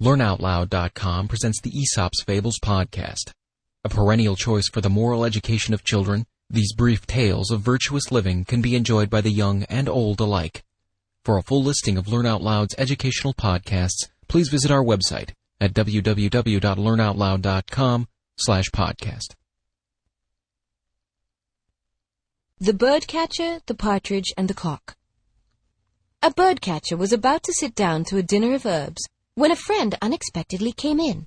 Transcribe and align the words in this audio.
LearnOutLoud.com 0.00 1.28
presents 1.28 1.60
the 1.60 1.78
Aesop's 1.78 2.22
Fables 2.22 2.58
podcast. 2.58 3.32
A 3.84 3.90
perennial 3.90 4.34
choice 4.34 4.66
for 4.66 4.80
the 4.80 4.88
moral 4.88 5.26
education 5.26 5.74
of 5.74 5.84
children, 5.84 6.24
these 6.48 6.72
brief 6.72 7.06
tales 7.06 7.50
of 7.50 7.60
virtuous 7.60 8.10
living 8.10 8.46
can 8.46 8.62
be 8.62 8.76
enjoyed 8.76 9.10
by 9.10 9.20
the 9.20 9.30
young 9.30 9.64
and 9.64 9.90
old 9.90 10.18
alike. 10.18 10.64
For 11.22 11.36
a 11.36 11.42
full 11.42 11.62
listing 11.62 11.98
of 11.98 12.08
Learn 12.08 12.24
Out 12.24 12.40
Loud's 12.40 12.74
educational 12.78 13.34
podcasts, 13.34 14.08
please 14.26 14.48
visit 14.48 14.70
our 14.70 14.82
website 14.82 15.32
at 15.60 15.74
www.learnoutloud.com 15.74 18.08
slash 18.36 18.70
podcast. 18.70 19.34
The 22.58 22.72
Birdcatcher, 22.72 23.60
the 23.66 23.74
Partridge, 23.74 24.32
and 24.38 24.48
the 24.48 24.54
Cock 24.54 24.96
A 26.22 26.30
birdcatcher 26.30 26.96
was 26.96 27.12
about 27.12 27.42
to 27.42 27.52
sit 27.52 27.74
down 27.74 28.04
to 28.04 28.16
a 28.16 28.22
dinner 28.22 28.54
of 28.54 28.64
herbs 28.64 29.06
when 29.34 29.52
a 29.52 29.56
friend 29.56 29.96
unexpectedly 30.02 30.72
came 30.72 31.00
in. 31.00 31.26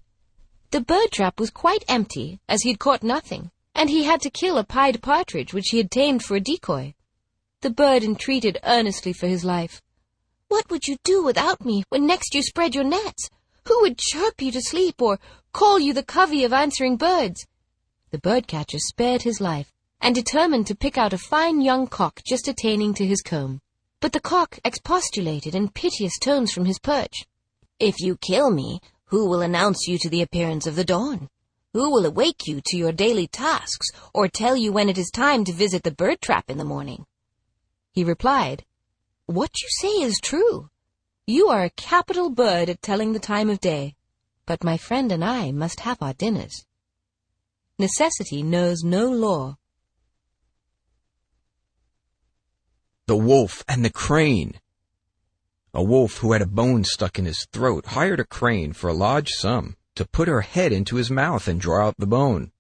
The 0.72 0.82
bird 0.82 1.12
trap 1.12 1.40
was 1.40 1.50
quite 1.50 1.84
empty, 1.88 2.40
as 2.50 2.62
he 2.62 2.70
had 2.70 2.80
caught 2.80 3.04
nothing, 3.04 3.52
and 3.76 3.90
he 3.90 4.04
had 4.04 4.22
to 4.22 4.30
kill 4.30 4.58
a 4.58 4.64
pied 4.64 5.02
partridge 5.02 5.54
which 5.54 5.70
he 5.70 5.78
had 5.78 5.92
tamed 5.92 6.24
for 6.24 6.36
a 6.36 6.40
decoy. 6.40 6.94
The 7.62 7.70
bird 7.70 8.04
entreated 8.04 8.60
earnestly 8.64 9.14
for 9.14 9.28
his 9.28 9.44
life. 9.44 9.82
What 10.50 10.70
would 10.70 10.88
you 10.88 10.98
do 11.04 11.24
without 11.24 11.64
me 11.66 11.84
when 11.90 12.06
next 12.06 12.36
you 12.36 12.44
spread 12.44 12.76
your 12.76 12.84
nets? 12.84 13.30
Who 13.68 13.82
would 13.82 13.98
chirp 13.98 14.42
you 14.42 14.52
to 14.52 14.62
sleep 14.62 15.02
or 15.02 15.20
call 15.54 15.80
you 15.80 15.94
the 15.94 16.04
covey 16.04 16.44
of 16.44 16.54
answering 16.54 16.98
birds? 16.98 17.46
The 18.12 18.20
birdcatcher 18.20 18.80
spared 18.80 19.22
his 19.22 19.40
life 19.40 19.72
and 20.02 20.14
determined 20.14 20.68
to 20.68 20.76
pick 20.76 20.98
out 20.98 21.14
a 21.14 21.18
fine 21.18 21.62
young 21.62 21.88
cock 21.88 22.22
just 22.28 22.48
attaining 22.48 22.94
to 22.96 23.06
his 23.06 23.22
comb. 23.22 23.62
But 24.02 24.12
the 24.12 24.20
cock 24.20 24.60
expostulated 24.66 25.56
in 25.56 25.70
piteous 25.70 26.20
tones 26.20 26.52
from 26.52 26.66
his 26.66 26.78
perch. 26.78 27.24
If 27.80 28.00
you 28.00 28.18
kill 28.18 28.52
me, 28.52 28.80
who 29.06 29.28
will 29.28 29.42
announce 29.42 29.88
you 29.88 29.98
to 30.00 30.10
the 30.10 30.22
appearance 30.22 30.68
of 30.68 30.76
the 30.76 30.84
dawn? 30.84 31.30
Who 31.74 31.92
will 31.92 32.06
awake 32.06 32.46
you 32.46 32.62
to 32.66 32.78
your 32.78 32.92
daily 32.92 33.28
tasks, 33.28 33.88
or 34.14 34.28
tell 34.28 34.56
you 34.56 34.72
when 34.72 34.90
it 34.90 34.98
is 34.98 35.10
time 35.10 35.44
to 35.46 35.52
visit 35.52 35.84
the 35.84 35.92
bird 35.92 36.22
trap 36.22 36.50
in 36.50 36.58
the 36.58 36.66
morning? 36.66 37.06
He 37.92 38.04
replied, 38.04 38.64
What 39.26 39.62
you 39.62 39.68
say 39.70 40.02
is 40.02 40.20
true. 40.22 40.70
You 41.26 41.48
are 41.50 41.64
a 41.64 41.70
capital 41.72 42.30
bird 42.30 42.70
at 42.70 42.82
telling 42.82 43.14
the 43.14 43.20
time 43.20 43.50
of 43.50 43.60
day, 43.60 43.96
but 44.46 44.64
my 44.64 44.78
friend 44.78 45.12
and 45.12 45.24
I 45.24 45.52
must 45.52 45.80
have 45.82 46.02
our 46.02 46.14
dinners. 46.14 46.66
Necessity 47.80 48.44
knows 48.44 48.84
no 48.84 49.10
law. 49.10 49.58
The 53.08 53.18
Wolf 53.18 53.64
and 53.68 53.84
the 53.84 53.92
Crane 53.92 54.60
A 55.76 55.82
wolf 55.82 56.18
who 56.18 56.34
had 56.34 56.44
a 56.44 56.46
bone 56.46 56.84
stuck 56.84 57.18
in 57.18 57.26
his 57.26 57.48
throat 57.52 57.88
hired 57.88 58.20
a 58.20 58.26
crane 58.26 58.74
for 58.74 58.90
a 58.90 58.94
large 58.94 59.30
sum 59.30 59.76
to 59.96 60.06
put 60.06 60.28
her 60.28 60.42
head 60.42 60.72
into 60.72 60.98
his 60.98 61.10
mouth 61.10 61.48
and 61.48 61.60
draw 61.60 61.88
out 61.88 61.96
the 61.98 62.06
bone. 62.06 62.52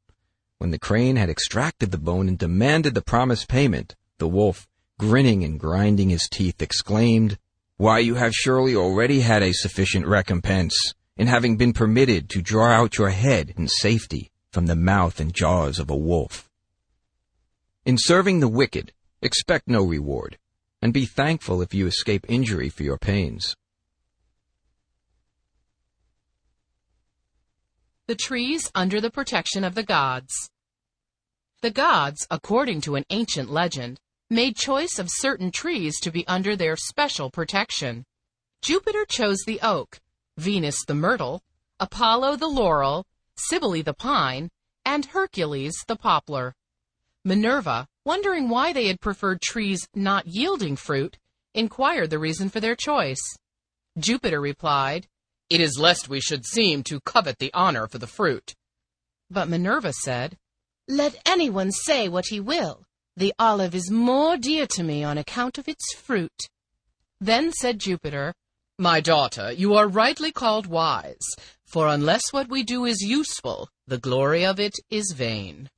When 0.57 0.71
the 0.71 0.79
crane 0.79 1.15
had 1.15 1.29
extracted 1.29 1.91
the 1.91 1.99
bone 1.99 2.27
and 2.27 2.39
demanded 2.39 2.95
the 2.95 3.03
promised 3.03 3.47
payment, 3.47 3.95
the 4.17 4.27
wolf, 4.27 4.67
grinning 4.97 5.43
and 5.43 5.59
grinding 5.59 6.09
his 6.09 6.27
teeth, 6.27 6.59
exclaimed, 6.59 7.37
Why, 7.77 7.99
you 7.99 8.15
have 8.15 8.33
surely 8.33 8.75
already 8.75 9.21
had 9.21 9.43
a 9.43 9.53
sufficient 9.53 10.07
recompense 10.07 10.93
in 11.15 11.27
having 11.27 11.55
been 11.55 11.73
permitted 11.73 12.29
to 12.31 12.41
draw 12.41 12.71
out 12.71 12.97
your 12.97 13.09
head 13.09 13.53
in 13.57 13.67
safety 13.67 14.31
from 14.51 14.65
the 14.65 14.75
mouth 14.75 15.19
and 15.19 15.33
jaws 15.33 15.77
of 15.77 15.91
a 15.91 15.95
wolf. 15.95 16.49
In 17.85 17.97
serving 17.99 18.39
the 18.39 18.47
wicked, 18.47 18.91
expect 19.21 19.67
no 19.67 19.83
reward, 19.83 20.39
and 20.83 20.91
be 20.91 21.05
thankful 21.05 21.61
if 21.61 21.73
you 21.73 21.87
escape 21.87 22.25
injury 22.27 22.67
for 22.67 22.83
your 22.83 22.97
pains. 22.97 23.55
The 28.07 28.15
trees 28.15 28.69
under 28.75 28.99
the 28.99 29.09
protection 29.09 29.63
of 29.63 29.75
the 29.75 29.83
gods. 29.83 30.49
The 31.61 31.71
gods, 31.71 32.27
according 32.29 32.81
to 32.81 32.95
an 32.95 33.05
ancient 33.11 33.49
legend, 33.49 33.97
made 34.29 34.57
choice 34.57 34.99
of 34.99 35.07
certain 35.09 35.51
trees 35.51 36.01
to 36.01 36.11
be 36.11 36.27
under 36.27 36.57
their 36.57 36.75
special 36.75 37.31
protection. 37.31 38.03
Jupiter 38.61 39.05
chose 39.07 39.39
the 39.47 39.61
oak, 39.63 40.01
Venus 40.37 40.83
the 40.85 40.95
myrtle, 40.95 41.41
Apollo 41.79 42.35
the 42.35 42.47
laurel, 42.47 43.05
Cybele 43.37 43.83
the 43.83 43.93
pine, 43.93 44.49
and 44.83 45.05
Hercules 45.05 45.75
the 45.87 45.95
poplar. 45.95 46.53
Minerva, 47.23 47.87
wondering 48.05 48.49
why 48.49 48.73
they 48.73 48.87
had 48.87 49.01
preferred 49.01 49.41
trees 49.41 49.87
not 49.93 50.27
yielding 50.27 50.75
fruit, 50.75 51.17
inquired 51.53 52.09
the 52.09 52.19
reason 52.19 52.49
for 52.49 52.59
their 52.59 52.75
choice. 52.75 53.21
Jupiter 53.97 54.41
replied, 54.41 55.07
It 55.49 55.61
is 55.61 55.77
lest 55.79 56.09
we 56.09 56.19
should 56.19 56.45
seem 56.45 56.83
to 56.83 56.99
covet 57.01 57.39
the 57.39 57.53
honor 57.53 57.87
for 57.87 57.97
the 57.97 58.07
fruit. 58.07 58.55
But 59.29 59.47
Minerva 59.47 59.93
said, 59.93 60.37
Let 60.87 61.15
anyone 61.25 61.71
say 61.71 62.09
what 62.09 62.27
he 62.27 62.39
will. 62.39 62.85
The 63.15 63.33
olive 63.37 63.75
is 63.75 63.91
more 63.91 64.37
dear 64.37 64.65
to 64.71 64.83
me 64.83 65.03
on 65.03 65.17
account 65.17 65.57
of 65.57 65.67
its 65.67 65.93
fruit. 65.95 66.49
Then 67.21 67.51
said 67.51 67.79
Jupiter, 67.79 68.33
My 68.79 68.99
daughter, 68.99 69.51
you 69.51 69.75
are 69.75 69.87
rightly 69.87 70.31
called 70.31 70.65
wise, 70.65 71.35
for 71.65 71.87
unless 71.87 72.33
what 72.33 72.49
we 72.49 72.63
do 72.63 72.85
is 72.85 73.01
useful, 73.01 73.69
the 73.87 73.99
glory 73.99 74.45
of 74.45 74.59
it 74.59 74.73
is 74.89 75.13
vain. 75.15 75.69